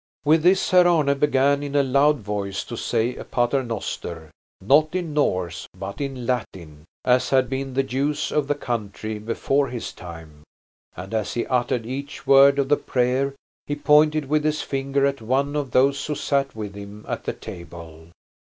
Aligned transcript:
With 0.25 0.41
this 0.41 0.71
Herr 0.71 0.87
Arne 0.87 1.15
began 1.19 1.61
in 1.61 1.75
a 1.75 1.83
loud 1.83 2.21
voice 2.21 2.63
to 2.63 2.75
say 2.75 3.15
a 3.15 3.23
paternoster, 3.23 4.31
not 4.59 4.95
in 4.95 5.13
Norse 5.13 5.67
but 5.77 6.01
in 6.01 6.25
Latin, 6.25 6.85
as 7.05 7.29
had 7.29 7.47
been 7.51 7.75
the 7.75 7.83
use 7.83 8.31
of 8.31 8.47
the 8.47 8.55
country 8.55 9.19
before 9.19 9.67
his 9.67 9.93
time. 9.93 10.41
And 10.97 11.13
as 11.13 11.35
he 11.35 11.45
uttered 11.45 11.85
each 11.85 12.25
word 12.25 12.57
of 12.57 12.69
the 12.69 12.77
prayer 12.77 13.35
he 13.67 13.75
pointed 13.75 14.27
with 14.27 14.43
his 14.43 14.63
finger 14.63 15.05
at 15.05 15.21
one 15.21 15.55
of 15.55 15.69
those 15.69 16.03
who 16.07 16.15
sat 16.15 16.55
with 16.55 16.73
him 16.73 17.05
at 17.07 17.25
the 17.25 17.33
table. 17.33 18.07